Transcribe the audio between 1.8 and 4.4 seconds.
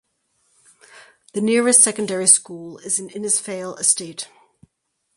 secondary school is in Innisfail Estate.